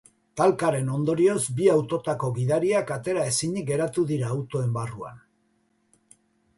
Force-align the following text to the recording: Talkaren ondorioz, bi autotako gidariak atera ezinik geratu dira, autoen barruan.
Talkaren 0.39 0.87
ondorioz, 0.95 1.43
bi 1.59 1.67
autotako 1.75 2.31
gidariak 2.39 2.95
atera 2.97 3.29
ezinik 3.35 3.71
geratu 3.71 4.09
dira, 4.15 4.35
autoen 4.41 4.77
barruan. 4.81 5.25